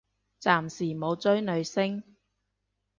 [0.41, 2.01] 暫時冇追女星